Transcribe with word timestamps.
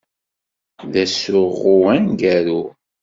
D 0.91 0.93
asuɣu 1.03 1.75
aneggaru. 1.93 2.61